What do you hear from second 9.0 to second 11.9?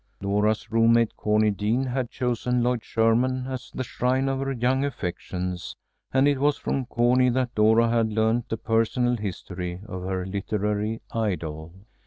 history of her literary idol.